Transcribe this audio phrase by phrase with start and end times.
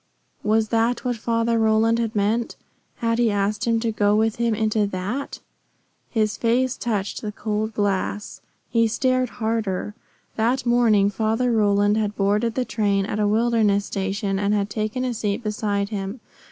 [0.41, 2.55] Was that what Father Roland had meant?
[2.95, 5.39] Had he asked him to go with him into that?
[6.09, 8.41] His face touched the cold glass.
[8.71, 9.93] He stared harder.
[10.37, 15.05] That morning Father Roland had boarded the train at a wilderness station and had taken
[15.05, 16.19] a seat beside him.